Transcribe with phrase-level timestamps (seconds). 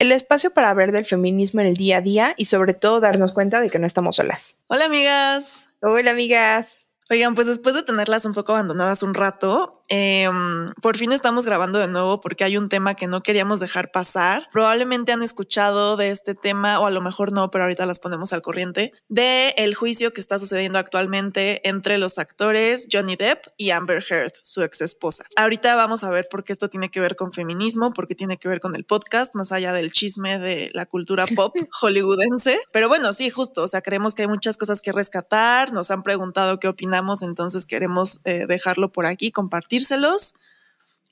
[0.00, 3.34] El espacio para hablar del feminismo en el día a día y sobre todo darnos
[3.34, 4.56] cuenta de que no estamos solas.
[4.66, 5.68] Hola, amigas.
[5.82, 6.86] Hola, amigas.
[7.10, 11.78] Oigan, pues después de tenerlas un poco abandonadas un rato, em, por fin estamos grabando
[11.78, 14.48] de nuevo porque hay un tema que no queríamos dejar pasar.
[14.52, 18.32] Probablemente han escuchado de este tema, o a lo mejor no, pero ahorita las ponemos
[18.32, 23.70] al corriente, de el juicio que está sucediendo actualmente entre los actores Johnny Depp y
[23.70, 25.24] Amber Heard, su ex esposa.
[25.36, 28.48] Ahorita vamos a ver por qué esto tiene que ver con feminismo, porque tiene que
[28.48, 32.60] ver con el podcast, más allá del chisme de la cultura pop hollywoodense.
[32.72, 36.02] Pero bueno, sí, justo, o sea, creemos que hay muchas cosas que rescatar, nos han
[36.02, 39.32] preguntado qué opinamos, entonces queremos eh, dejarlo por aquí,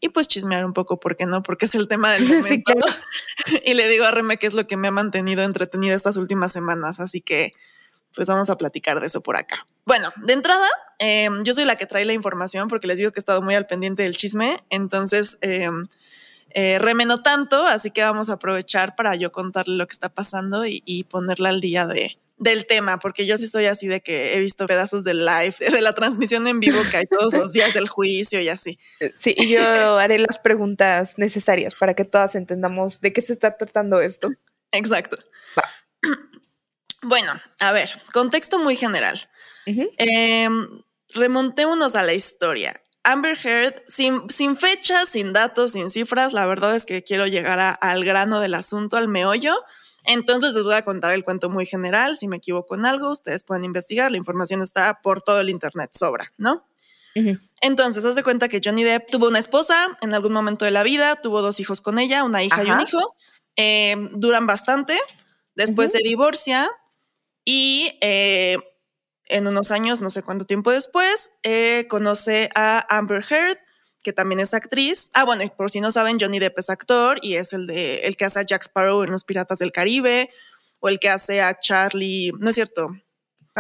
[0.01, 1.43] y pues chismear un poco, ¿por qué no?
[1.43, 2.47] Porque es el tema del momento.
[2.47, 2.87] Sí, claro.
[3.65, 6.53] y le digo a Reme que es lo que me ha mantenido entretenida estas últimas
[6.53, 7.53] semanas, así que
[8.15, 9.67] pues vamos a platicar de eso por acá.
[9.85, 10.67] Bueno, de entrada,
[10.99, 13.55] eh, yo soy la que trae la información porque les digo que he estado muy
[13.55, 15.71] al pendiente del chisme, entonces eh,
[16.51, 20.09] eh, Reme no tanto, así que vamos a aprovechar para yo contarle lo que está
[20.09, 24.01] pasando y, y ponerla al día de, del tema, porque yo sí soy así de
[24.01, 27.53] que he visto pedazos del live, de la transmisión en vivo que hay todos los
[27.53, 28.79] días del juicio y así.
[29.19, 29.61] Sí, y yo
[29.99, 34.31] haré las preguntas necesarias para que todas entendamos de qué se está tratando esto.
[34.73, 35.17] Exacto.
[35.59, 35.65] Va.
[37.03, 39.31] Bueno, a ver, contexto muy general.
[39.67, 40.49] Eh,
[41.15, 42.75] remontémonos a la historia.
[43.05, 47.61] Amber Heard, sin, sin fechas, sin datos, sin cifras, la verdad es que quiero llegar
[47.61, 49.55] a- al grano del asunto, al meollo.
[50.09, 52.17] Entonces les voy a contar el cuento muy general.
[52.17, 54.11] Si me equivoco en algo, ustedes pueden investigar.
[54.11, 56.65] La información está por todo el Internet, sobra, ¿no?
[57.61, 60.85] Entonces, haz de cuenta que Johnny Depp tuvo una esposa en algún momento de la
[60.85, 63.17] vida, tuvo dos hijos con ella, una hija y un hijo.
[63.57, 64.97] Eh, duran bastante.
[65.57, 66.71] Después se divorcia
[67.45, 68.59] y eh,
[69.27, 73.59] en unos años, no sé cuánto tiempo después, eh, conoce a Amber Heard,
[74.09, 75.11] que también es actriz.
[75.13, 77.97] Ah, bueno, y por si no saben, Johnny Depp es actor y es el, de,
[77.97, 80.31] el que hace a Jack Sparrow en Los Piratas del Caribe
[80.81, 82.89] o el que hace a Charlie, no es cierto,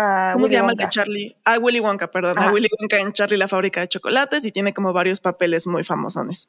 [0.01, 1.37] Ah, ¿Cómo Willy se llama el de Charlie?
[1.45, 2.39] Ah, Willy Wonka, perdón.
[2.39, 2.53] A.
[2.53, 6.49] Willy Wonka en Charlie la fábrica de chocolates y tiene como varios papeles muy famosones.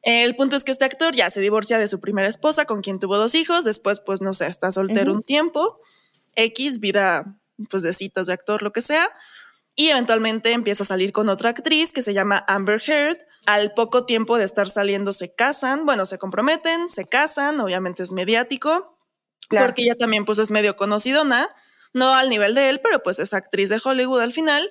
[0.00, 2.98] El punto es que este actor ya se divorcia de su primera esposa con quien
[2.98, 3.64] tuvo dos hijos.
[3.64, 5.78] Después, pues no sé, está soltero un tiempo.
[6.34, 7.38] X, vida
[7.68, 9.10] pues de citas de actor, lo que sea.
[9.74, 13.18] Y eventualmente empieza a salir con otra actriz que se llama Amber Heard.
[13.46, 18.12] Al poco tiempo de estar saliendo se casan, bueno, se comprometen, se casan, obviamente es
[18.12, 18.98] mediático
[19.48, 19.66] Claro.
[19.66, 21.50] porque ella también pues es medio conocidona,
[21.92, 24.70] no al nivel de él, pero pues es actriz de Hollywood al final,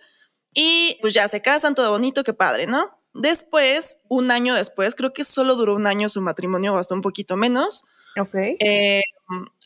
[0.55, 2.97] y pues ya se casan, todo bonito, qué padre, ¿no?
[3.13, 7.01] Después, un año después, creo que solo duró un año su matrimonio, o hasta un
[7.01, 7.83] poquito menos,
[8.19, 8.33] Ok.
[8.59, 9.01] eh,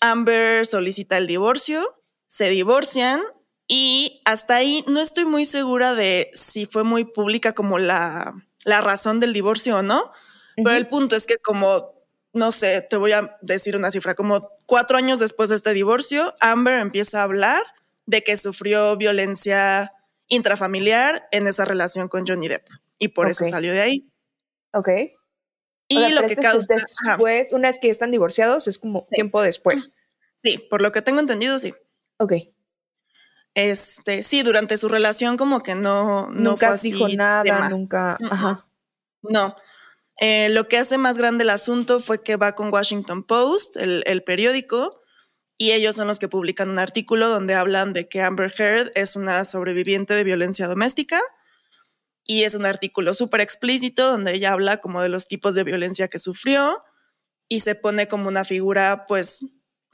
[0.01, 3.21] Amber solicita el divorcio, se divorcian
[3.67, 8.33] y hasta ahí no estoy muy segura de si fue muy pública como la,
[8.63, 10.11] la razón del divorcio o no,
[10.55, 11.93] pero el punto es que como,
[12.33, 16.35] no sé, te voy a decir una cifra, como cuatro años después de este divorcio,
[16.39, 17.63] Amber empieza a hablar
[18.05, 19.91] de que sufrió violencia
[20.27, 22.67] intrafamiliar en esa relación con Johnny Depp
[22.99, 24.09] y por eso salió de ahí.
[24.73, 24.89] Ok.
[25.87, 26.75] Y O sea, lo que este es causa...
[27.09, 29.15] Después, una vez que están divorciados, es como Sí.
[29.15, 29.91] tiempo después.
[30.35, 31.73] Sí, por lo que tengo entendido, sí.
[32.17, 32.33] Ok.
[33.55, 37.69] Este, sí, durante su relación como que no, no nunca fue así dijo nada, tema.
[37.69, 38.17] nunca.
[38.19, 38.27] Mm.
[38.31, 38.67] Ajá.
[39.23, 39.55] No.
[40.19, 44.03] Eh, lo que hace más grande el asunto fue que va con Washington Post, el,
[44.05, 45.01] el periódico,
[45.57, 49.15] y ellos son los que publican un artículo donde hablan de que Amber Heard es
[49.15, 51.21] una sobreviviente de violencia doméstica.
[52.27, 56.07] Y es un artículo súper explícito donde ella habla como de los tipos de violencia
[56.07, 56.83] que sufrió
[57.47, 59.45] y se pone como una figura, pues,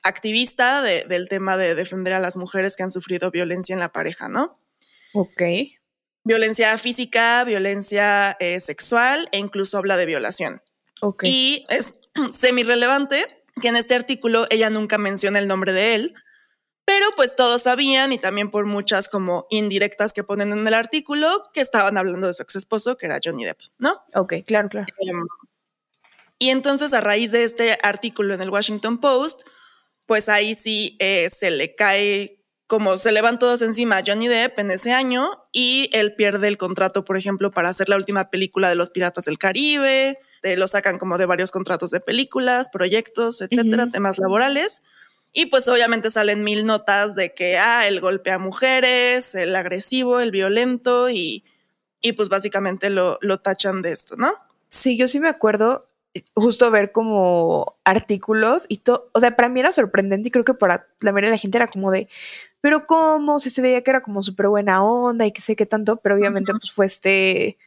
[0.03, 3.92] activista de- del tema de defender a las mujeres que han sufrido violencia en la
[3.92, 4.59] pareja, ¿no?
[5.13, 5.42] Ok.
[6.24, 10.62] Violencia física, violencia eh, sexual e incluso habla de violación.
[11.01, 11.24] Ok.
[11.25, 11.94] Y es
[12.31, 16.13] semi relevante que en este artículo ella nunca menciona el nombre de él,
[16.86, 21.44] pero pues todos sabían y también por muchas como indirectas que ponen en el artículo
[21.53, 24.01] que estaban hablando de su ex esposo, que era Johnny Depp, ¿no?
[24.15, 24.88] ok, claro, claro.
[25.00, 25.21] Em,
[26.39, 29.48] y entonces a raíz de este artículo en el Washington Post,
[30.11, 34.27] pues ahí sí eh, se le cae, como se le van todos encima a Johnny
[34.27, 38.29] Depp en ese año y él pierde el contrato, por ejemplo, para hacer la última
[38.29, 42.67] película de los Piratas del Caribe, te lo sacan como de varios contratos de películas,
[42.67, 43.93] proyectos, etcétera, Ujú.
[43.93, 44.83] temas laborales.
[45.31, 50.19] Y pues obviamente salen mil notas de que, ah, el golpe a mujeres, el agresivo,
[50.19, 51.45] el violento y,
[52.01, 54.33] y pues básicamente lo, lo tachan de esto, ¿no?
[54.67, 55.87] Sí, yo sí me acuerdo
[56.35, 60.53] justo ver como artículos y todo, o sea, para mí era sorprendente y creo que
[60.53, 62.09] para la mayoría de la gente era como de,
[62.59, 65.65] pero cómo, si se veía que era como súper buena onda y que sé qué
[65.65, 67.57] tanto, pero obviamente pues fue este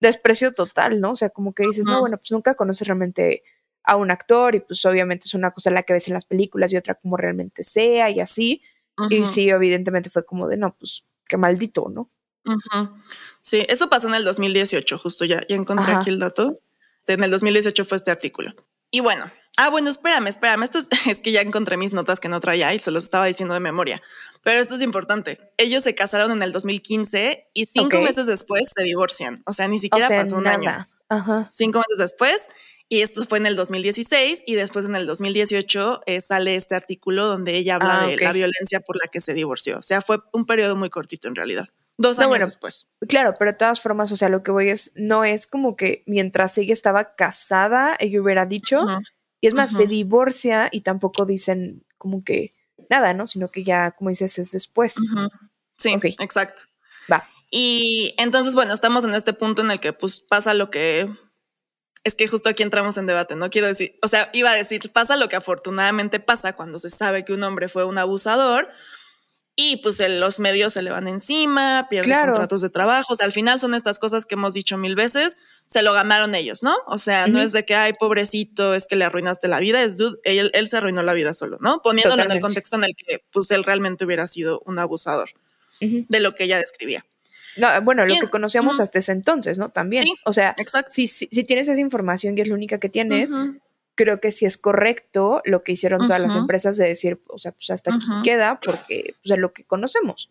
[0.00, 1.12] desprecio total, ¿no?
[1.12, 3.42] O sea, como que dices, no, bueno, pues nunca conoces realmente
[3.82, 6.72] a un actor y pues obviamente es una cosa la que ves en las películas
[6.72, 8.62] y otra como realmente sea y así.
[9.10, 12.10] Y sí, evidentemente fue como de, no, pues qué maldito, ¿no?
[13.40, 16.60] Sí, eso pasó en el 2018, justo ya, ya encontré aquí el dato.
[17.06, 18.54] En el 2018 fue este artículo.
[18.90, 20.62] Y bueno, ah, bueno, espérame, espérame.
[20.62, 23.54] Esto es, que ya encontré mis notas que no traía y se los estaba diciendo
[23.54, 24.02] de memoria.
[24.42, 25.40] Pero esto es importante.
[25.56, 29.42] Ellos se casaron en el 2015 y cinco meses después se divorcian.
[29.46, 30.88] O sea, ni siquiera pasó un año.
[31.08, 31.48] Ajá.
[31.52, 32.48] Cinco meses después.
[32.88, 37.26] Y esto fue en el 2016 y después en el 2018 eh, sale este artículo
[37.26, 39.78] donde ella habla ah, de la violencia por la que se divorció.
[39.78, 41.68] O sea, fue un periodo muy cortito en realidad.
[41.98, 42.88] Dos años después.
[43.08, 46.02] Claro, pero de todas formas, o sea, lo que voy es, no es como que
[46.06, 48.84] mientras ella estaba casada, ella hubiera dicho,
[49.40, 52.54] y es más, se divorcia y tampoco dicen como que
[52.90, 53.26] nada, ¿no?
[53.26, 54.96] Sino que ya, como dices, es después.
[55.76, 56.62] Sí, exacto.
[57.10, 57.28] Va.
[57.50, 61.08] Y entonces, bueno, estamos en este punto en el que pues pasa lo que
[62.06, 64.92] es que justo aquí entramos en debate, no quiero decir, o sea, iba a decir,
[64.92, 68.68] pasa lo que afortunadamente pasa cuando se sabe que un hombre fue un abusador,
[69.58, 73.14] y pues los medios se le van encima, pierden contratos de trabajo.
[73.14, 76.34] O sea, al final son estas cosas que hemos dicho mil veces, se lo ganaron
[76.34, 76.76] ellos, ¿no?
[76.86, 79.96] O sea, no es de que, ay, pobrecito, es que le arruinaste la vida, es
[79.96, 81.80] dude, él, él se arruinó la vida solo, ¿no?
[81.80, 85.30] Poniéndolo en el contexto en el que pues él realmente hubiera sido un abusador
[85.80, 87.06] de lo que ella describía.
[87.56, 89.70] No, bueno, lo que conocíamos hasta ese entonces, ¿no?
[89.70, 90.04] También.
[90.26, 90.54] o sea,
[90.90, 93.32] Si, si, tienes esa información y es la única que tienes,
[93.96, 97.50] creo que sí es correcto lo que hicieron todas las empresas de decir, o sea,
[97.52, 100.30] pues hasta aquí queda porque pues, es lo que conocemos.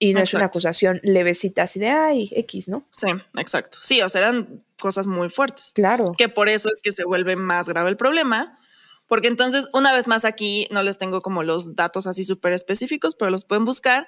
[0.00, 2.84] Y no es una acusación levecita así de, ay, X, ¿no?
[2.90, 3.78] Sí, exacto.
[3.80, 5.72] Sí, o sea, eran cosas muy fuertes.
[5.74, 6.12] Claro.
[6.16, 8.58] Que por eso es que se vuelve más grave el problema.
[9.06, 13.14] Porque entonces, una vez más aquí, no les tengo como los datos así súper específicos,
[13.14, 14.06] pero los pueden buscar.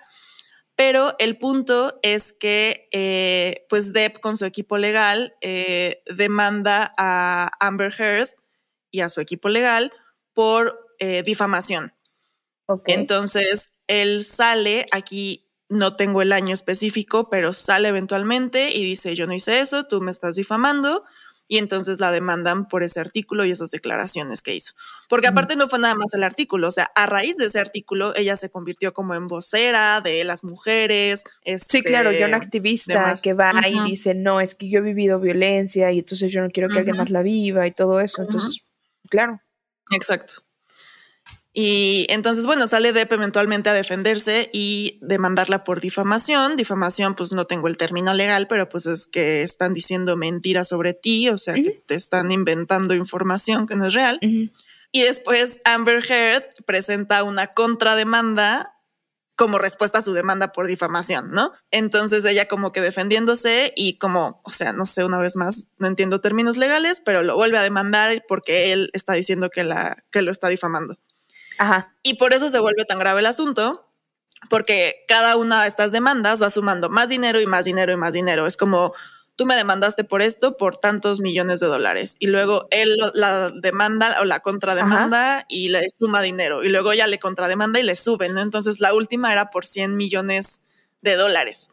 [0.81, 7.51] Pero el punto es que, eh, pues, Depp con su equipo legal eh, demanda a
[7.61, 8.31] Amber Heard
[8.91, 9.93] y a su equipo legal
[10.33, 11.93] por eh, difamación.
[12.87, 19.27] Entonces, él sale, aquí no tengo el año específico, pero sale eventualmente y dice, yo
[19.27, 21.05] no hice eso, tú me estás difamando
[21.51, 24.73] y entonces la demandan por ese artículo y esas declaraciones que hizo.
[25.09, 28.15] Porque aparte no fue nada más el artículo, o sea, a raíz de ese artículo
[28.15, 31.25] ella se convirtió como en vocera de las mujeres.
[31.69, 35.19] sí, claro, yo una activista que va y dice, no, es que yo he vivido
[35.19, 38.23] violencia y entonces yo no quiero que alguien más la viva y todo eso.
[38.23, 38.63] Entonces,
[39.09, 39.41] claro.
[39.91, 40.45] Exacto.
[41.53, 46.57] Y entonces, bueno, sale Depp eventualmente a defenderse y demandarla por difamación.
[46.57, 50.95] Difamación, pues no tengo el término legal, pero pues es que están diciendo mentiras sobre
[50.95, 54.21] ti, o sea, que te están inventando información que no es real.
[54.93, 58.77] Y después Amber Heard presenta una contrademanda
[59.41, 61.53] como respuesta a su demanda por difamación, ¿no?
[61.71, 65.87] Entonces ella como que defendiéndose y como, o sea, no sé, una vez más, no
[65.87, 70.21] entiendo términos legales, pero lo vuelve a demandar porque él está diciendo que, la, que
[70.21, 70.99] lo está difamando.
[72.03, 73.87] Y por eso se vuelve tan grave el asunto,
[74.49, 78.13] porque cada una de estas demandas va sumando más dinero y más dinero y más
[78.13, 78.47] dinero.
[78.47, 78.95] Es como,
[79.37, 84.19] tú me demandaste por esto por tantos millones de dólares y luego él la demanda
[84.21, 88.29] o la contrademanda y le suma dinero y luego ya le contrademanda y le sube,
[88.29, 88.41] ¿no?
[88.41, 90.61] Entonces la última era por 100 millones
[91.03, 91.71] de dólares.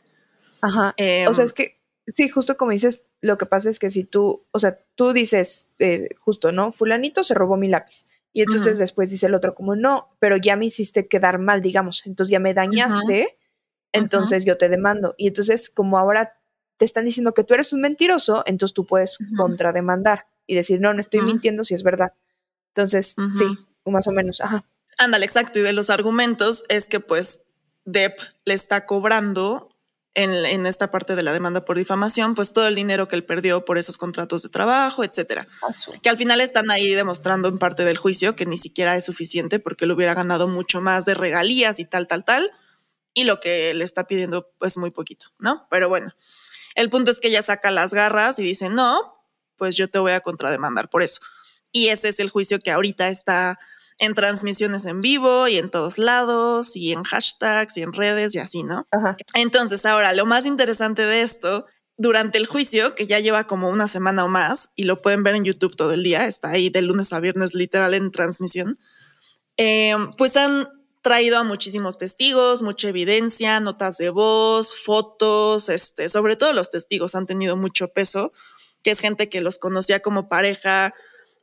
[0.61, 0.89] Ajá.
[0.89, 4.03] o sea, em, es que, sí, justo como dices, lo que pasa es que si
[4.03, 6.71] tú, o sea, tú dices, eh, justo, ¿no?
[6.71, 8.05] Fulanito se robó mi lápiz.
[8.37, 12.03] Y entonces después dice el otro como, no, pero ya me hiciste quedar mal, digamos,
[12.05, 13.35] entonces ya me dañaste,
[13.91, 15.15] entonces yo te demando.
[15.17, 16.37] Y entonces como ahora
[16.77, 20.93] te están diciendo que tú eres un mentiroso, entonces tú puedes contrademandar y decir, no,
[20.93, 22.13] no estoy mintiendo si es verdad.
[22.75, 23.45] Entonces, sí,
[23.85, 24.63] más o menos, ajá.
[24.99, 25.57] Ándale, exacto.
[25.57, 27.41] Y de los argumentos es que pues
[27.85, 29.66] Depp le está cobrando
[30.17, 33.63] en, esta parte de la demanda por difamación, pues todo el dinero que él perdió
[33.65, 35.47] por esos contratos de trabajo, etcétera.
[36.01, 39.59] Que al final están ahí demostrando en parte del juicio que ni siquiera es suficiente
[39.59, 42.51] porque él hubiera ganado mucho más de regalías y tal, tal, tal.
[43.13, 45.67] Y lo que le está pidiendo, pues muy poquito, ¿no?
[45.69, 46.11] Pero bueno,
[46.73, 49.21] el punto es que ella saca las garras y dice, no,
[49.55, 51.21] pues yo te voy a contrademandar por eso.
[51.71, 53.59] Y ese es el juicio que ahorita está
[53.99, 58.39] en transmisiones en vivo y en todos lados y en hashtags y en redes y
[58.39, 58.87] así, ¿no?
[59.33, 61.65] Entonces, ahora, lo más interesante de esto,
[61.97, 65.35] durante el juicio, que ya lleva como una semana o más, y lo pueden ver
[65.35, 68.79] en YouTube todo el día, está ahí de lunes a viernes literal en transmisión,
[69.57, 70.69] eh, pues han
[71.01, 77.15] traído a muchísimos testigos, mucha evidencia, notas de voz, fotos, este, sobre todo los testigos
[77.15, 78.33] han tenido mucho peso,
[78.83, 80.93] que es gente que los conocía como pareja,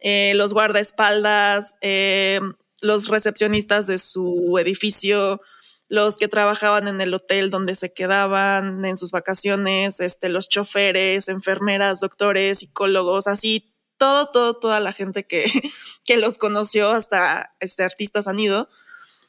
[0.06, 2.38] eh, los guardaespaldas, eh,
[2.82, 5.40] los recepcionistas de su edificio,
[5.88, 11.28] los que trabajaban en el hotel donde se quedaban en sus vacaciones, este, los choferes,
[11.28, 15.46] enfermeras, doctores, psicólogos, así, todo, todo, toda la gente que,
[16.04, 18.68] que los conoció, hasta este, artistas han ido.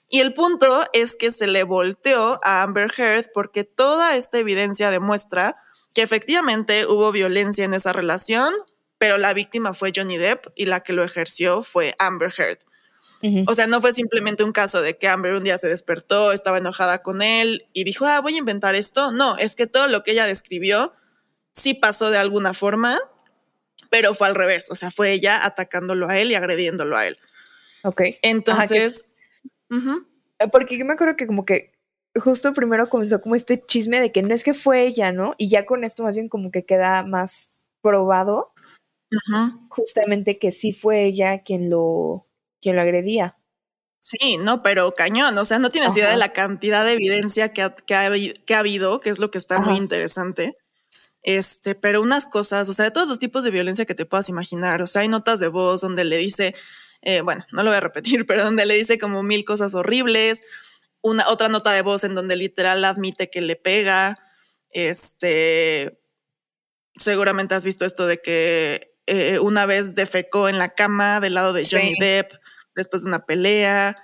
[0.09, 4.91] Y el punto es que se le volteó a Amber Heard porque toda esta evidencia
[4.91, 5.55] demuestra
[5.93, 8.53] que efectivamente hubo violencia en esa relación,
[8.97, 12.59] pero la víctima fue Johnny Depp y la que lo ejerció fue Amber Heard.
[13.47, 16.59] O sea, no fue simplemente un caso de que Amber un día se despertó, estaba
[16.59, 19.11] enojada con él y dijo, ah, voy a inventar esto.
[19.11, 20.93] No, es que todo lo que ella describió
[21.51, 22.99] sí pasó de alguna forma,
[23.89, 24.69] pero fue al revés.
[24.69, 27.17] O sea, fue ella atacándolo a él y agrediéndolo a él.
[27.83, 28.01] Ok.
[28.21, 29.13] Entonces,
[30.51, 31.73] porque yo me acuerdo que como que
[32.15, 35.33] justo primero comenzó como este chisme de que no es que fue ella, ¿no?
[35.37, 38.53] Y ya con esto más bien como que queda más probado
[39.69, 42.27] justamente que sí fue ella quien lo,
[42.61, 43.37] quien lo agredía.
[43.99, 47.63] Sí, no, pero cañón, o sea, no tienes idea de la cantidad de evidencia que
[47.63, 50.57] ha, que ha, habido, que es lo que está muy interesante.
[51.23, 54.29] Este, pero unas cosas, o sea, de todos los tipos de violencia que te puedas
[54.29, 56.53] imaginar, o sea, hay notas de voz donde le dice,
[57.01, 60.43] eh, bueno, no lo voy a repetir, pero donde le dice como mil cosas horribles,
[61.01, 64.19] una otra nota de voz en donde literal admite que le pega,
[64.69, 65.99] este,
[66.95, 71.53] seguramente has visto esto de que eh, una vez defecó en la cama del lado
[71.53, 72.31] de Johnny Depp
[72.75, 73.95] después de una pelea,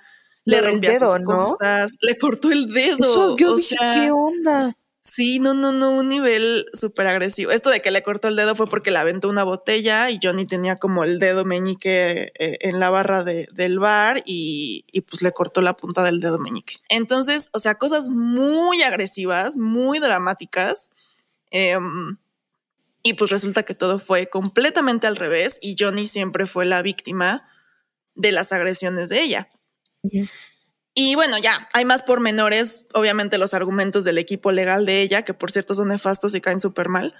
[0.44, 3.36] le rompía sus cosas, le cortó el dedo.
[3.36, 4.76] yo dije, ¿qué onda?
[5.04, 7.50] Sí, no, no, no, un nivel súper agresivo.
[7.50, 10.46] Esto de que le cortó el dedo fue porque le aventó una botella y Johnny
[10.46, 15.60] tenía como el dedo meñique eh, en la barra del bar y, pues le cortó
[15.60, 16.76] la punta del dedo meñique.
[16.88, 20.90] Entonces, o sea, cosas muy agresivas, muy dramáticas.
[21.50, 22.16] Em,
[23.02, 27.48] y pues resulta que todo fue completamente al revés y Johnny siempre fue la víctima
[28.14, 29.48] de las agresiones de ella.
[30.94, 35.34] Y bueno, ya, hay más pormenores, obviamente los argumentos del equipo legal de ella, que
[35.34, 37.14] por cierto son nefastos y caen súper mal,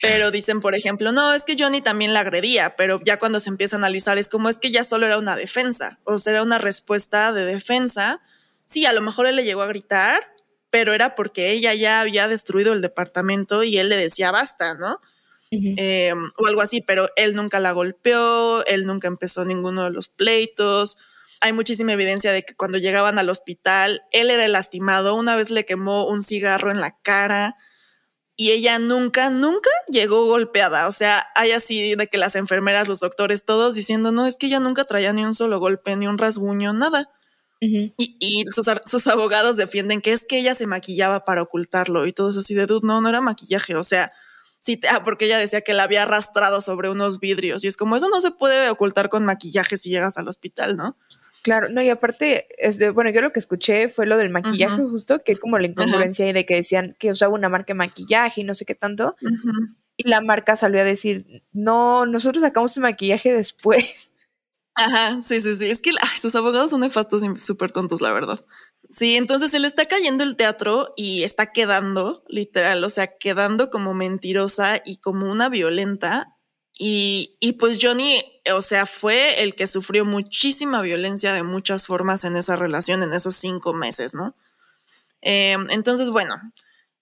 [0.00, 3.50] pero dicen, por ejemplo, no, es que Johnny también la agredía, pero ya cuando se
[3.50, 6.42] empieza a analizar es como es que ya solo era una defensa, o sea, era
[6.44, 8.20] una respuesta de defensa.
[8.64, 10.32] Sí, a lo mejor él le llegó a gritar,
[10.70, 15.00] pero era porque ella ya había destruido el departamento y él le decía basta, ¿no?
[15.50, 20.08] Em, o algo así, pero él nunca la golpeó, él nunca empezó ninguno de los
[20.08, 20.98] pleitos
[21.40, 25.50] hay muchísima evidencia de que cuando llegaban al hospital, él era el lastimado, una vez
[25.50, 27.56] le quemó un cigarro en la cara
[28.36, 30.88] y ella nunca, nunca llegó golpeada.
[30.88, 34.46] O sea, hay así de que las enfermeras, los doctores, todos diciendo, no, es que
[34.46, 37.10] ella nunca traía ni un solo golpe, ni un rasguño, nada.
[37.60, 42.54] Y, sus, abogados defienden que es que ella se maquillaba para ocultarlo y todos así
[42.54, 43.74] de, dude, no, no era maquillaje.
[43.74, 44.12] O sea,
[44.60, 47.96] sí, ah, porque ella decía que la había arrastrado sobre unos vidrios y es como
[47.96, 50.96] eso no se puede ocultar con maquillaje si llegas al hospital, ¿no?
[51.42, 52.48] Claro, no, y aparte,
[52.92, 56.44] bueno, yo lo que escuché fue lo del maquillaje, justo, que como la incongruencia de
[56.44, 59.16] que decían que usaba una marca de maquillaje y no sé qué tanto.
[59.96, 64.12] Y la marca salió a decir, no, nosotros sacamos el maquillaje después.
[64.74, 65.70] Ajá, sí, sí, sí.
[65.70, 68.44] Es que sus abogados son nefastos y súper tontos, la verdad.
[68.90, 73.68] Sí, entonces se le está cayendo el teatro y está quedando, literal, o sea, quedando
[73.70, 76.38] como mentirosa y como una violenta
[76.80, 78.22] y, y, pues Johnny,
[78.54, 83.12] o sea, fue el que sufrió muchísima violencia de muchas formas en esa relación, en
[83.12, 84.36] esos cinco meses, ¿no?
[85.20, 86.36] Em, entonces, bueno,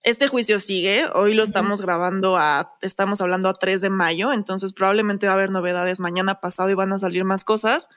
[0.03, 1.07] este juicio sigue.
[1.13, 5.37] Hoy lo estamos grabando a, estamos hablando a 3 de mayo, entonces probablemente va a
[5.37, 7.91] haber novedades mañana pasado y van a salir más cosas.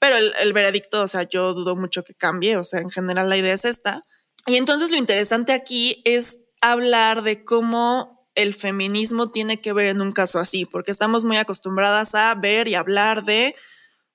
[0.00, 3.28] Pero el, el veredicto, o sea, yo dudo mucho que cambie, o sea, en general
[3.28, 4.04] la idea es esta.
[4.46, 10.00] Y entonces lo interesante aquí es hablar de cómo el feminismo tiene que ver en
[10.00, 13.54] un caso así, porque estamos muy acostumbradas a ver y hablar de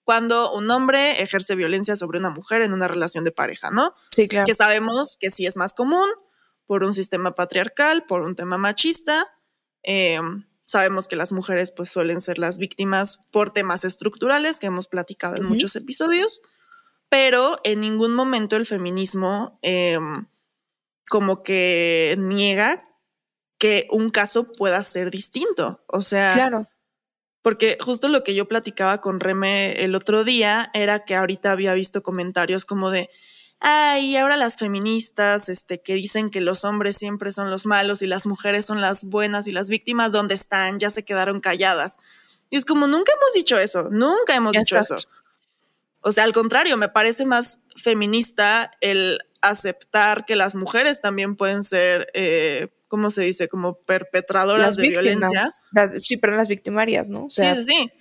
[0.03, 3.93] cuando un hombre ejerce violencia sobre una mujer en una relación de pareja, ¿no?
[4.11, 4.45] Sí, claro.
[4.45, 6.07] Que sabemos que sí es más común
[6.65, 9.27] por un sistema patriarcal, por un tema machista.
[9.83, 10.19] Eh,
[10.65, 15.35] sabemos que las mujeres pues suelen ser las víctimas por temas estructurales que hemos platicado
[15.35, 16.41] en muchos episodios,
[17.09, 19.97] pero en ningún momento el feminismo eh,
[21.07, 22.89] como que niega
[23.57, 25.83] que un caso pueda ser distinto.
[25.87, 26.67] O sea, claro.
[27.45, 31.75] Porque justo lo que yo platicaba con Reme el otro día era que ahorita había
[31.75, 33.11] visto comentarios como de,
[33.67, 38.07] ay, ahora las feministas, este, que dicen que los hombres siempre son los malos y
[38.07, 40.79] las mujeres son las buenas y las víctimas, ¿dónde están?
[40.79, 41.97] Ya se quedaron calladas.
[42.51, 44.97] Y es como, nunca hemos dicho eso, nunca hemos dicho eso.
[46.01, 51.63] O sea, al contrario, me parece más feminista el aceptar que las mujeres también pueden
[51.63, 53.47] ser, eh, ¿cómo se dice?
[53.47, 55.49] Como perpetradoras de violencia.
[56.03, 57.25] sí, pero las victimarias, ¿no?
[57.29, 57.91] sí, sí, sí.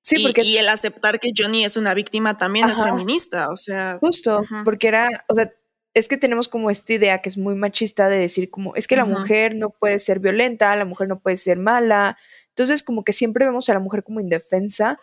[0.00, 0.42] Sí, y, porque...
[0.42, 3.98] y el aceptar que Johnny es una víctima también es feminista, o sea.
[4.00, 5.52] Justo, porque era, o sea,
[5.94, 8.96] es que tenemos como esta idea que es muy machista de decir como, es que
[8.96, 12.16] la mujer no puede ser violenta, la mujer no puede ser mala.
[12.50, 14.98] Entonces, como que siempre vemos a la mujer como indefensa,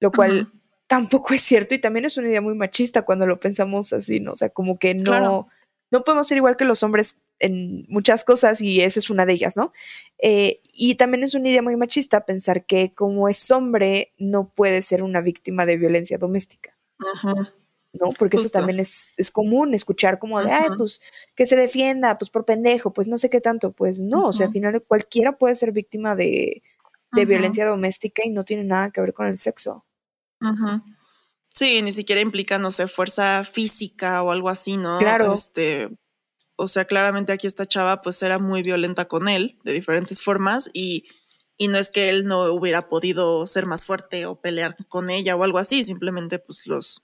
[0.00, 0.52] lo cual
[0.86, 4.32] tampoco es cierto y también es una idea muy machista cuando lo pensamos así, ¿no?
[4.32, 5.48] O sea, como que no,
[5.94, 9.34] no podemos ser igual que los hombres en muchas cosas y esa es una de
[9.34, 9.72] ellas, ¿no?
[10.18, 14.82] Eh, y también es una idea muy machista pensar que como es hombre no puede
[14.82, 16.76] ser una víctima de violencia doméstica.
[17.92, 18.08] ¿no?
[18.18, 21.00] Porque eso también es, es, común escuchar como de, ay, pues
[21.36, 24.48] que se defienda, pues por pendejo, pues no sé qué tanto, pues no, o sea,
[24.48, 26.60] al final cualquiera puede ser víctima de,
[27.12, 29.84] de violencia doméstica y no tiene nada que ver con el sexo.
[31.54, 34.98] Sí, ni siquiera implica, no sé, fuerza física o algo así, ¿no?
[34.98, 35.32] Claro.
[35.32, 35.88] Este,
[36.56, 40.68] o sea, claramente aquí esta chava pues era muy violenta con él de diferentes formas
[40.72, 41.06] y,
[41.56, 45.36] y no es que él no hubiera podido ser más fuerte o pelear con ella
[45.36, 47.02] o algo así, simplemente pues los,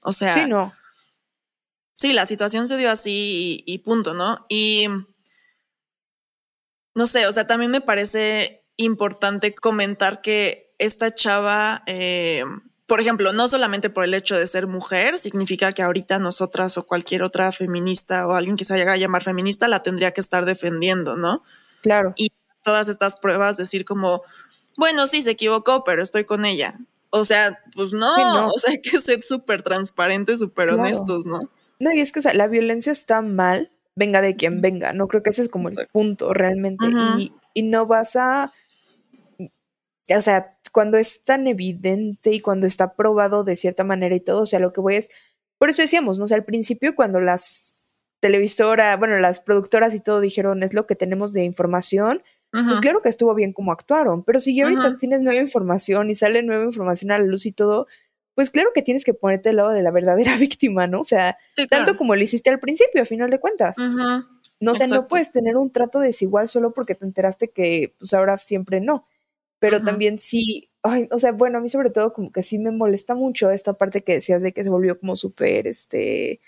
[0.00, 0.32] o sea...
[0.32, 0.72] Sí, no.
[1.94, 4.46] Sí, la situación se dio así y, y punto, ¿no?
[4.48, 4.88] Y
[6.94, 12.44] no sé, o sea, también me parece importante comentar que esta chava, eh,
[12.92, 16.86] por ejemplo, no solamente por el hecho de ser mujer, significa que ahorita nosotras o
[16.86, 20.44] cualquier otra feminista o alguien que se haya a llamar feminista la tendría que estar
[20.44, 21.42] defendiendo, ¿no?
[21.80, 22.12] Claro.
[22.16, 22.32] Y
[22.62, 24.20] todas estas pruebas decir como,
[24.76, 26.74] bueno, sí, se equivocó, pero estoy con ella.
[27.08, 31.48] O sea, pues no, o sea, hay que ser súper transparentes, súper honestos, ¿no?
[31.80, 35.08] No, y es que, o sea, la violencia está mal, venga de quien venga, no
[35.08, 36.84] creo que ese es como el punto realmente.
[37.16, 38.52] y, y no vas a,
[40.14, 44.42] o sea, cuando es tan evidente y cuando está probado de cierta manera y todo,
[44.42, 45.10] o sea, lo que voy es,
[45.58, 46.24] por eso decíamos, ¿no?
[46.24, 47.86] O sea, al principio cuando las
[48.20, 53.00] televisoras, bueno, las productoras y todo dijeron, es lo que tenemos de información, pues claro
[53.00, 56.64] que estuvo bien como actuaron, pero si ya ahorita tienes nueva información y sale nueva
[56.64, 57.86] información a la luz y todo,
[58.34, 61.00] pues claro que tienes que ponerte al lado de la verdadera víctima, ¿no?
[61.00, 61.38] O sea,
[61.70, 63.76] tanto como lo hiciste al principio, a final de cuentas.
[63.78, 68.12] No, o sea, no puedes tener un trato desigual solo porque te enteraste que pues
[68.12, 69.06] ahora siempre no
[69.62, 72.72] pero también sí, ay, o sea, bueno, a mí sobre todo como que sí me
[72.72, 76.40] molesta mucho esta parte que decías de que se volvió como súper, este,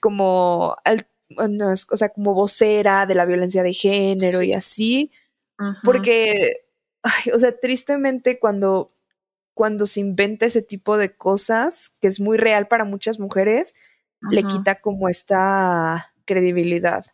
[0.00, 5.12] como, al, no, o sea, como vocera de la violencia de género y así,
[5.84, 6.64] porque,
[7.04, 8.88] ay, o sea, tristemente cuando,
[9.54, 13.72] cuando se inventa ese tipo de cosas, que es muy real para muchas mujeres,
[14.32, 17.06] le quita como esta credibilidad.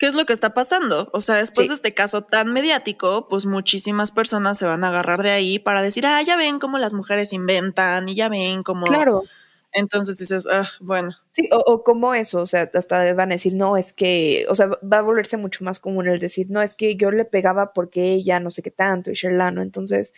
[0.00, 1.10] ¿Qué es lo que está pasando?
[1.12, 5.22] O sea, después de este caso tan mediático, pues muchísimas personas se van a agarrar
[5.22, 8.86] de ahí para decir, ah, ya ven cómo las mujeres inventan y ya ven cómo...
[8.86, 9.24] Claro.
[9.72, 11.10] Entonces dices, ah, bueno.
[11.32, 14.54] Sí, o, o, como eso, o sea, hasta van a decir, no, es que, o
[14.54, 17.74] sea, va a volverse mucho más común el decir, no, es que yo le pegaba
[17.74, 20.14] porque ella no sé qué tanto y Sherlano, entonces,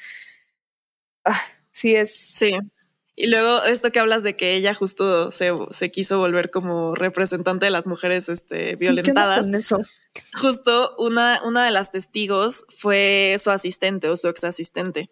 [1.25, 1.41] ah,
[1.73, 2.15] sí es.
[2.15, 2.57] Sí.
[3.15, 7.71] Y luego esto que hablas de que ella justo se, quiso volver como representante de
[7.71, 9.51] las mujeres este, violentadas.
[10.35, 15.11] Justo una, una de las testigos fue su asistente o su ex asistente.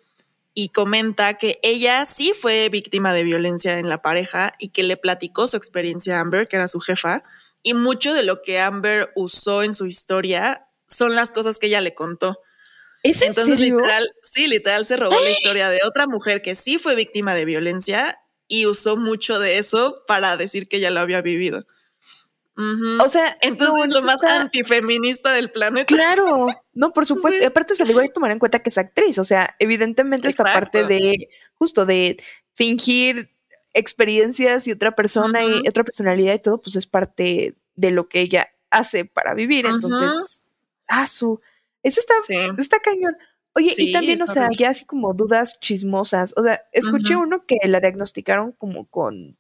[0.54, 4.96] Y comenta que ella sí fue víctima de violencia en la pareja y que le
[4.96, 7.22] platicó su experiencia a Amber, que era su jefa.
[7.62, 11.80] Y mucho de lo que Amber usó en su historia son las cosas que ella
[11.80, 12.40] le contó.
[13.02, 17.34] Entonces, literal, sí, literal se robó la historia de otra mujer que sí fue víctima
[17.34, 21.66] de violencia y usó mucho de eso para decir que ya lo había vivido.
[23.02, 25.86] O sea, entonces es lo más antifeminista del planeta.
[25.86, 27.42] Claro, no, por supuesto.
[27.42, 29.18] Y aparte, o sea, digo, hay que tomar en cuenta que es actriz.
[29.18, 32.18] O sea, evidentemente esta parte de justo de
[32.54, 33.34] fingir
[33.72, 38.20] experiencias y otra persona y otra personalidad y todo, pues es parte de lo que
[38.20, 39.64] ella hace para vivir.
[39.64, 40.44] Entonces,
[40.88, 41.40] ah, su
[41.82, 42.14] eso está,
[42.58, 43.16] está cañón.
[43.54, 46.34] Oye, y también, o sea, ya así como dudas chismosas.
[46.36, 49.38] O sea, escuché uno que la diagnosticaron como con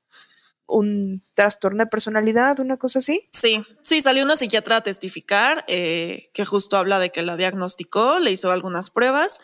[0.66, 3.28] un trastorno de personalidad, una cosa así.
[3.32, 8.18] Sí, sí, salió una psiquiatra a testificar eh, que justo habla de que la diagnosticó,
[8.18, 9.40] le hizo algunas pruebas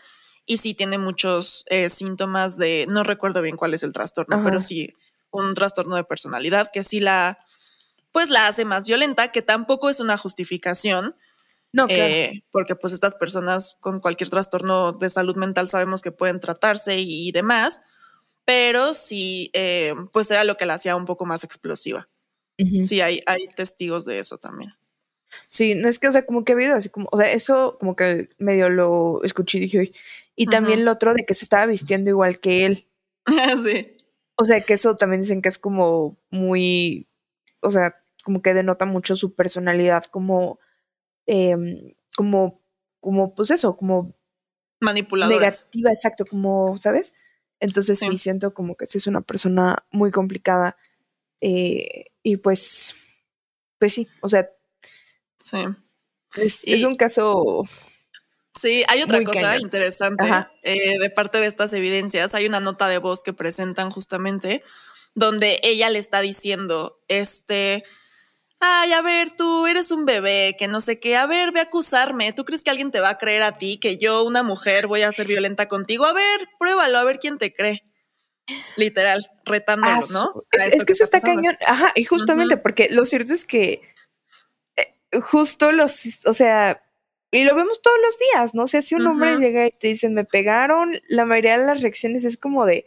[0.47, 4.61] y sí tiene muchos eh, síntomas de, no recuerdo bien cuál es el trastorno, pero
[4.61, 4.95] sí
[5.31, 7.39] un trastorno de personalidad que sí la,
[8.13, 11.17] pues la hace más violenta, que tampoco es una justificación
[11.77, 16.41] no, eh, porque pues estas personas con cualquier trastorno de salud mental sabemos que pueden
[16.41, 17.83] tratarse y, demás,
[18.47, 22.09] pero sí, eh, pues era lo que la hacía un poco más explosiva.
[22.81, 24.73] Sí, hay, hay testigos de eso también.
[25.51, 27.77] Sí, no es que, o sea, como que ha habido así como, o sea, eso
[27.79, 29.93] como que medio lo escuché y dije,
[30.35, 32.89] y también lo otro de que se estaba vistiendo igual que él.
[33.67, 33.99] sí.
[34.37, 37.07] O sea, que eso también dicen que es como muy,
[37.61, 40.59] o sea, como que denota mucho su personalidad como,
[41.27, 42.63] em, como,
[43.01, 44.15] como, pues eso, como
[44.81, 45.51] manipuladora.
[45.51, 47.15] Negativa, exacto, como, ¿sabes?
[47.61, 50.77] Entonces sí, siento como que sí es una persona muy complicada.
[51.41, 52.95] Eh, y pues,
[53.79, 54.51] pues sí, o sea.
[55.41, 55.59] Sí.
[56.37, 57.65] Es, un caso.
[58.61, 60.25] Sí, hay otra cosa interesante
[60.63, 62.35] eh, de parte de estas evidencias.
[62.35, 64.63] Hay una nota de voz que presentan justamente
[65.15, 67.85] donde ella le está diciendo, este,
[68.61, 71.65] ay, a ver, tú eres un bebé, que no sé qué, a ver, ve a
[71.65, 74.87] acusarme, ¿tú crees que alguien te va a creer a ti que yo, una mujer,
[74.87, 76.05] voy a ser violenta contigo?
[76.05, 77.83] A ver, pruébalo, a ver quién te cree.
[78.77, 80.45] Literal, retándolo, ah, ¿no?
[80.53, 81.57] Es, que, eso está, cañón.
[81.67, 83.83] Ajá, y justamente porque lo cierto es que
[84.77, 86.83] eh, justo los, o sea,
[87.33, 88.63] y lo vemos todos los días, ¿no?
[88.63, 91.83] O sea, si un hombre llega y te dice, me pegaron, la mayoría de las
[91.83, 92.87] reacciones es como de,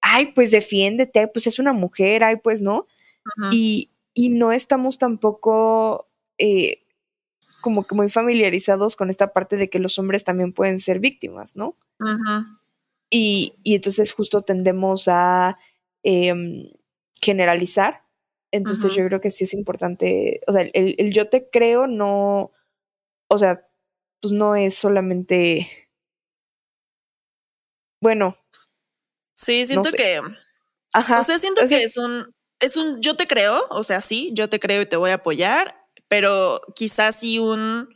[0.00, 2.84] ay, pues defiéndete, pues es una mujer, ay, pues no.
[3.52, 6.06] Y, y no estamos tampoco
[6.36, 6.84] eh,
[7.62, 11.56] como que muy familiarizados con esta parte de que los hombres también pueden ser víctimas,
[11.56, 11.74] ¿no?
[13.08, 15.54] y, y, entonces justo tendemos a
[16.02, 16.70] em,
[17.18, 18.04] generalizar.
[18.50, 22.50] Entonces yo creo que sí es importante, o sea, el, yo te creo no,
[23.26, 23.66] o sea,
[24.20, 25.66] pues no es solamente,
[28.02, 28.36] bueno.
[29.34, 30.20] Sí, siento que...
[30.92, 31.20] Ajá.
[31.20, 34.48] O sea, siento que es un, es un yo te creo, o sea, sí, yo
[34.48, 35.74] te creo y te voy a apoyar,
[36.08, 37.88] pero quizás sí un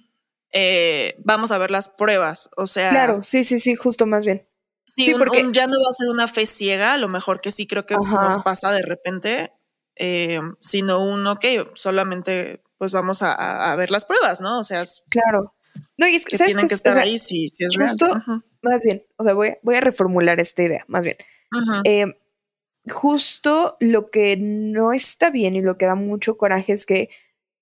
[0.53, 2.89] eh, vamos a ver las pruebas, o sea.
[2.89, 4.49] Claro, sí, sí, sí, justo más bien.
[4.85, 7.67] Sí, porque ya no va a ser una fe ciega, a lo mejor que sí
[7.67, 9.53] creo que nos pasa de repente,
[9.97, 14.61] eh, sino un, ok, solamente pues vamos a, ver las pruebas, ¿no?
[14.61, 15.55] O sea, claro.
[15.97, 18.07] No, y es que, tienen que, estar ahí si, si es justo,
[18.63, 21.17] Más bien, o sea, voy, voy a reformular esta idea, más bien
[22.91, 27.11] justo lo que no está bien y lo que da mucho coraje es que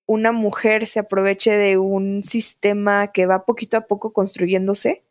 [0.07, 5.05] una mujer se aproveche de un sistema que va poquito a poco construyéndose,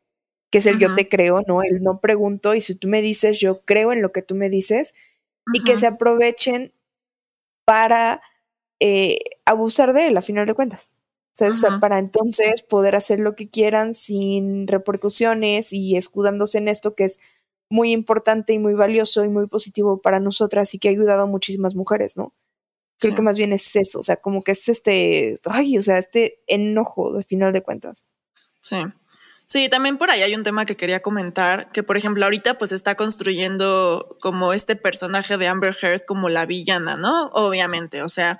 [0.51, 1.63] que es el yo te creo, ¿no?
[1.63, 4.49] El no pregunto y si tú me dices, yo creo en lo que tú me
[4.49, 4.93] dices,
[5.53, 6.73] y que se aprovechen
[7.65, 8.21] para
[8.79, 10.93] eh, abusar de él, a final de cuentas.
[11.39, 16.93] O sea, para entonces poder hacer lo que quieran sin repercusiones y escudándose en esto
[16.93, 17.19] que es
[17.71, 21.25] muy importante y muy valioso y muy positivo para nosotras y que ha ayudado a
[21.25, 22.33] muchísimas mujeres, ¿no?
[22.99, 25.97] Creo que más bien es eso, o sea, como que es este, ay, o sea,
[25.97, 28.05] este enojo al final de cuentas.
[28.59, 28.75] Sí.
[29.47, 32.71] Sí, también por ahí hay un tema que quería comentar, que por ejemplo ahorita pues
[32.71, 37.27] está construyendo como este personaje de Amber Heard como la villana, ¿no?
[37.33, 38.39] Obviamente, o sea,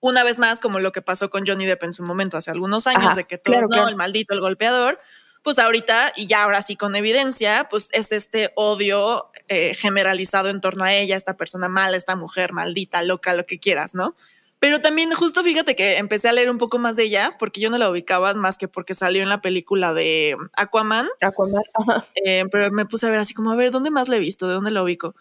[0.00, 2.86] una vez más como lo que pasó con Johnny Depp en su momento hace algunos
[2.86, 4.98] años, de que todo no, el maldito, el golpeador,
[5.44, 10.62] pues ahorita, y ya ahora sí con evidencia, pues es este odio eh, generalizado en
[10.62, 14.16] torno a ella, esta persona mala, esta mujer maldita, loca, lo que quieras, ¿no?
[14.58, 17.68] Pero también justo fíjate que empecé a leer un poco más de ella porque yo
[17.68, 21.08] no la ubicaba más que porque salió en la película de Aquaman.
[21.20, 22.06] Aquaman, ajá.
[22.24, 24.48] Eh, pero me puse a ver así como, a ver, ¿dónde más la he visto?
[24.48, 25.14] ¿De dónde la ubico?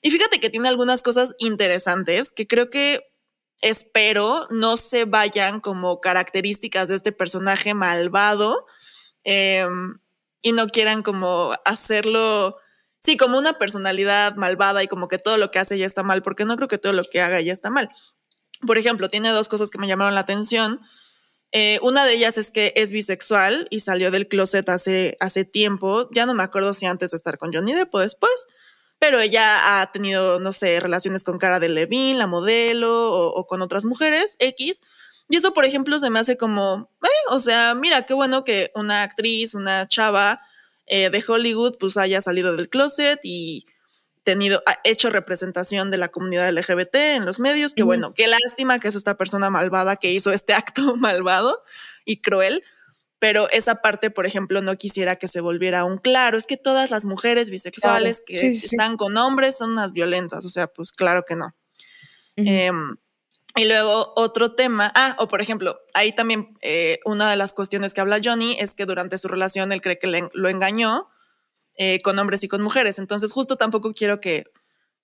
[0.00, 3.12] Y fíjate que tiene algunas cosas interesantes que creo que
[3.60, 8.64] espero no se vayan como características de este personaje malvado,
[9.28, 9.98] Em,
[10.40, 12.58] y no quieran como hacerlo,
[13.00, 16.22] sí, como una personalidad malvada y como que todo lo que hace ya está mal,
[16.22, 17.90] porque no creo que todo lo que haga ya está mal.
[18.64, 20.80] Por ejemplo, tiene dos cosas que me llamaron la atención.
[21.50, 26.08] Eh, una de ellas es que es bisexual y salió del closet hace, hace tiempo.
[26.12, 28.46] Ya no me acuerdo si antes de estar con Johnny Depp o después,
[29.00, 33.46] pero ella ha tenido, no sé, relaciones con Cara de Levine, la modelo, o, o
[33.48, 34.82] con otras mujeres, X.
[35.28, 38.70] Y eso, por ejemplo, se me hace como, eh, o sea, mira, qué bueno que
[38.74, 40.40] una actriz, una chava
[40.86, 43.66] eh, de Hollywood, pues haya salido del closet y
[44.22, 47.74] tenido, ha hecho representación de la comunidad LGBT en los medios.
[47.74, 51.62] Qué bueno, qué lástima que es esta persona malvada que hizo este acto malvado
[52.04, 52.62] y cruel.
[53.18, 56.36] Pero esa parte, por ejemplo, no quisiera que se volviera un claro.
[56.36, 60.44] Es que todas las mujeres bisexuales que están con hombres son unas violentas.
[60.44, 61.54] O sea, pues claro que no.
[63.56, 67.94] Y luego otro tema, ah, o por ejemplo, ahí también eh, una de las cuestiones
[67.94, 71.08] que habla Johnny es que durante su relación él cree que lo engañó
[71.78, 72.98] eh, con hombres y con mujeres.
[72.98, 74.44] Entonces justo tampoco quiero que,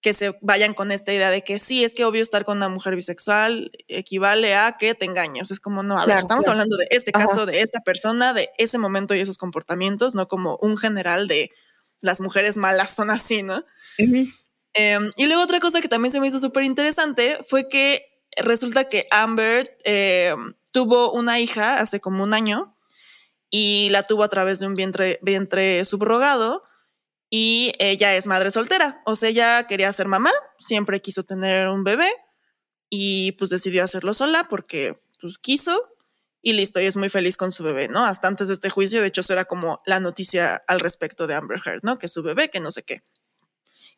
[0.02, 2.68] que se vayan con esta idea de que sí, es que obvio estar con una
[2.68, 5.50] mujer bisexual equivale a que te engañes.
[5.50, 8.78] Es como, no, a ver, estamos hablando de este caso, de esta persona, de ese
[8.78, 11.50] momento y esos comportamientos, no como un general de
[12.00, 13.64] las mujeres malas son así, ¿no?
[14.74, 18.88] Em, y luego otra cosa que también se me hizo súper interesante fue que resulta
[18.88, 20.34] que Amber eh,
[20.70, 22.76] tuvo una hija hace como un año
[23.50, 26.62] y la tuvo a través de un vientre, vientre subrogado
[27.30, 31.84] y ella es madre soltera, o sea, ella quería ser mamá, siempre quiso tener un
[31.84, 32.12] bebé
[32.90, 35.92] y pues decidió hacerlo sola porque pues quiso
[36.42, 38.04] y listo, y es muy feliz con su bebé, ¿no?
[38.04, 41.34] Hasta antes de este juicio, de hecho, eso era como la noticia al respecto de
[41.34, 41.98] Amber Heard, ¿no?
[41.98, 43.04] Que su bebé, que no sé qué.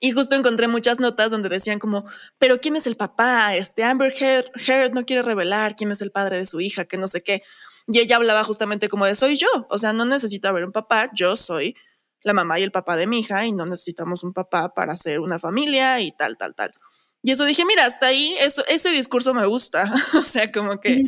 [0.05, 2.05] Y justo encontré muchas notas donde decían como,
[2.37, 3.57] pero ¿quién es el papá?
[3.57, 7.09] Este Amber Heard no quiere revelar quién es el padre de su hija, que no
[7.09, 7.43] sé qué.
[7.87, 11.09] Y ella hablaba justamente como de soy yo, o sea, no necesito haber un papá,
[11.14, 11.75] yo soy
[12.21, 15.21] la mamá y el papá de mi hija y no necesitamos un papá para hacer
[15.21, 16.75] una familia y tal, tal, tal.
[17.23, 19.90] Y eso dije, mira, hasta ahí, eso, ese discurso me gusta.
[20.19, 21.05] o sea, como que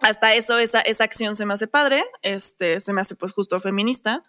[0.00, 3.58] hasta eso, esa, esa acción se me hace padre, este, se me hace pues justo
[3.58, 4.22] feminista.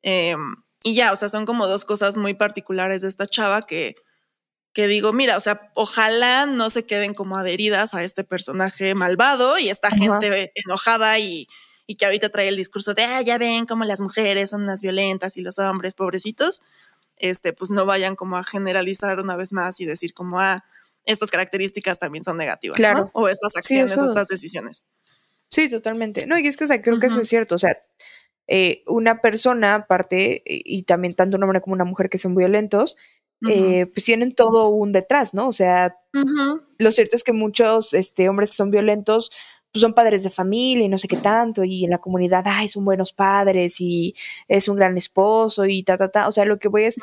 [0.00, 3.94] Em, y ya, o sea, son como dos cosas muy particulares de esta chava que,
[4.72, 9.58] que digo, mira, o sea, ojalá no se queden como adheridas a este personaje malvado
[9.58, 11.46] y esta gente enojada y,
[11.86, 14.80] y que ahorita trae el discurso de, ah, ya ven como las mujeres son unas
[14.80, 16.62] violentas y los hombres pobrecitos,
[17.16, 20.64] este, pues no vayan como a generalizar una vez más y decir como, ah,
[21.04, 23.10] estas características también son negativas, claro.
[23.12, 24.86] O estas acciones o estas decisiones.
[25.48, 26.26] Sí, totalmente.
[26.26, 27.76] No, y es que, o sea, creo que eso es cierto, o sea,
[28.46, 32.96] eh, una persona, aparte, y también tanto un hombre como una mujer que son violentos,
[33.48, 35.48] eh, pues tienen todo un detrás, ¿no?
[35.48, 35.96] O sea,
[36.78, 39.32] lo cierto es que muchos este, hombres que son violentos
[39.72, 42.68] pues son padres de familia y no sé qué tanto, y en la comunidad, ay,
[42.68, 44.14] son buenos padres y
[44.46, 46.28] es un gran esposo y ta, ta, ta.
[46.28, 47.00] O sea, lo que voy es,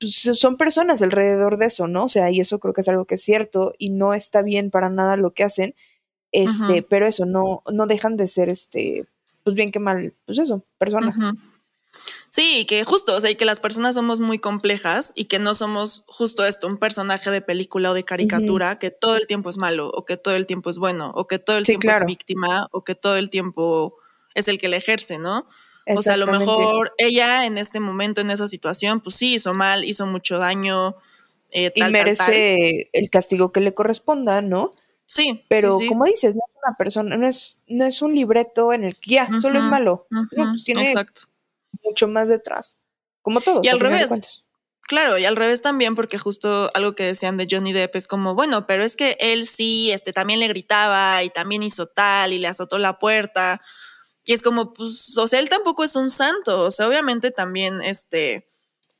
[0.00, 2.04] pues, son personas alrededor de eso, ¿no?
[2.04, 4.70] O sea, y eso creo que es algo que es cierto y no está bien
[4.70, 5.74] para nada lo que hacen,
[6.32, 9.04] este, pero eso, no, no dejan de ser, este,
[9.44, 11.16] pues bien que mal, pues eso, personas.
[12.30, 15.54] Sí, que justo, o sea, y que las personas somos muy complejas y que no
[15.54, 19.56] somos justo esto, un personaje de película o de caricatura que todo el tiempo es
[19.56, 22.66] malo o que todo el tiempo es bueno o que todo el tiempo es víctima
[22.72, 23.94] o que todo el tiempo
[24.34, 25.46] es el que le ejerce, ¿no?
[25.86, 29.54] O sea, a lo mejor ella en este momento, en esa situación, pues sí, hizo
[29.54, 30.96] mal, hizo mucho daño.
[31.52, 34.74] Eh, y merece el castigo que le corresponda, ¿no?
[35.14, 35.44] Sí.
[35.48, 38.98] Pero como dices, no es una persona, no es, no es un libreto en el
[38.98, 40.06] que ya, solo es malo.
[40.34, 41.22] Pues tiene Exacto
[41.84, 42.78] mucho más detrás,
[43.22, 43.60] como todo.
[43.62, 44.42] Y al revés.
[44.86, 48.34] Claro, y al revés también, porque justo algo que decían de Johnny Depp es como,
[48.34, 52.38] bueno, pero es que él sí, este, también le gritaba y también hizo tal y
[52.38, 53.62] le azotó la puerta.
[54.24, 56.64] Y es como, pues, o sea, él tampoco es un santo.
[56.64, 58.50] O sea, obviamente también, este,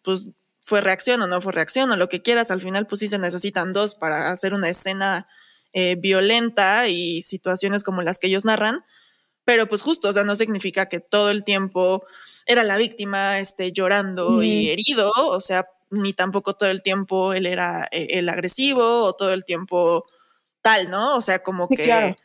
[0.03, 0.31] pues,
[0.63, 2.51] fue reacción o no fue reacción o lo que quieras.
[2.51, 5.29] Al final, pues sí se necesitan dos para hacer una escena
[5.75, 8.85] eh, violenta y situaciones como las que ellos narran.
[9.45, 12.05] Pero pues justo, o sea, no significa que todo el tiempo
[12.47, 17.45] era la víctima este, llorando y herido, o sea, ni tampoco todo el tiempo él
[17.45, 20.07] era eh, el agresivo o todo el tiempo
[20.63, 21.17] tal, ¿no?
[21.17, 21.85] O sea, como que...
[21.85, 22.17] Claro.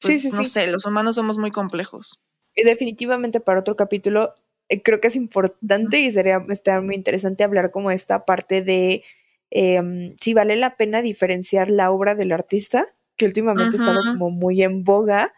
[0.00, 2.20] sí, pues, sí, no sé, los humanos somos muy complejos.
[2.54, 4.34] Y definitivamente para otro capítulo
[4.68, 9.02] eh, creo que es importante y sería estar muy interesante hablar como esta parte de
[9.50, 12.86] em, si vale la pena diferenciar la obra del artista,
[13.16, 15.32] que últimamente ha estado como muy en boga,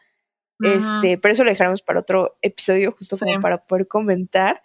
[0.60, 4.62] este, pero eso lo dejaremos para otro episodio, justo como para poder comentar.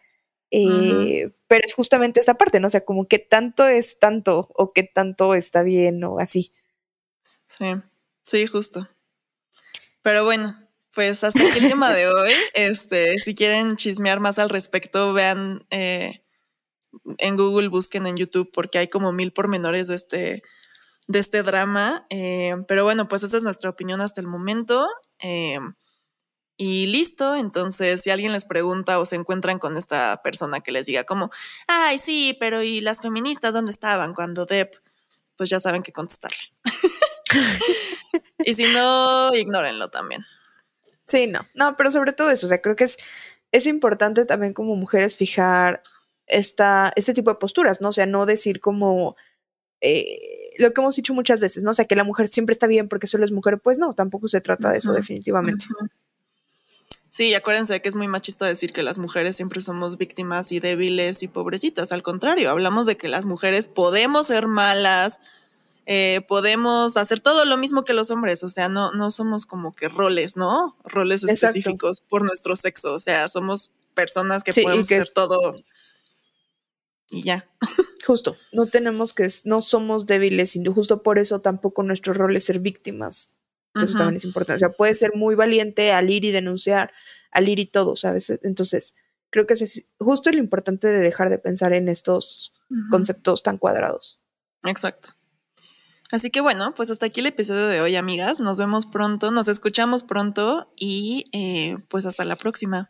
[0.52, 2.68] Eh, pero es justamente esta parte, ¿no?
[2.68, 6.54] O sea, como que tanto es tanto o que tanto está bien o así.
[7.48, 7.66] Sí,
[8.26, 8.88] sí, justo.
[10.02, 10.58] Pero bueno,
[10.94, 12.32] pues hasta aquí el tema de hoy.
[12.54, 16.22] Este, si quieren chismear más al respecto, vean eh,
[17.18, 20.44] en Google, busquen en YouTube, porque hay como mil pormenores de este,
[21.08, 22.06] de este drama.
[22.10, 24.88] Eh, pero bueno, pues esa es nuestra opinión hasta el momento.
[26.60, 30.88] Y listo, entonces si alguien les pregunta o se encuentran con esta persona que les
[30.88, 31.30] diga como,
[31.68, 34.72] ay, sí, pero ¿y las feministas dónde estaban cuando Deb?
[35.36, 36.52] Pues ya saben qué contestarle.
[38.40, 40.26] y si no, ignórenlo también.
[41.06, 42.98] Sí, no, no, pero sobre todo eso, o sea, creo que es,
[43.52, 45.84] es importante también como mujeres fijar
[46.28, 47.90] esta, este tipo de posturas, ¿no?
[47.90, 49.16] O sea, no decir como
[49.82, 51.72] eh, lo que hemos dicho muchas veces, ¿no?
[51.72, 54.28] O sea, que la mujer siempre está bien porque solo es mujer, pues no, tampoco
[54.28, 55.66] se trata de eso, definitivamente.
[57.10, 61.24] Sí, acuérdense que es muy machista decir que las mujeres siempre somos víctimas y débiles
[61.24, 61.92] y pobrecitas.
[61.92, 65.20] Al contrario, hablamos de que las mujeres podemos ser malas,
[65.86, 68.44] eh, podemos hacer todo lo mismo que los hombres.
[68.44, 70.76] O sea, no, no somos como que roles, ¿no?
[70.84, 72.94] Roles específicos por nuestro sexo.
[72.94, 75.63] O sea, somos personas que podemos hacer todo
[77.10, 77.50] y ya.
[78.06, 82.46] Justo, no tenemos que, no somos débiles, y justo por eso tampoco nuestro rol es
[82.46, 83.32] ser víctimas.
[83.76, 84.56] Eso también es importante.
[84.56, 86.91] O sea, puede ser muy valiente al ir y denunciar,
[87.32, 88.32] al ir y todo, ¿sabes?
[88.41, 88.96] Entonces,
[89.30, 92.54] creo que es justo lo importante de dejar de pensar en estos
[92.89, 94.20] conceptos tan cuadrados.
[94.63, 95.10] Exacto.
[96.12, 98.39] Así que bueno, pues hasta aquí el episodio de hoy, amigas.
[98.39, 102.89] Nos vemos pronto, nos escuchamos pronto y eh, pues hasta la próxima.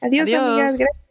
[0.00, 0.78] Adiós, amigas.
[0.78, 1.05] Gracias.